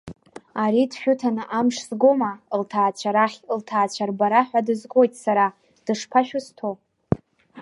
Ари 0.63 0.89
дшәыҭаны, 0.91 1.43
амш 1.57 1.77
згома, 1.87 2.31
лҭаацәа 2.59 3.09
рахь, 3.15 3.37
лҭаацәа 3.57 4.05
рбара 4.09 4.41
ҳәа 4.47 4.65
дызгоит 4.65 5.13
сара, 5.23 5.45
дышԥашәысҭо? 5.85 6.69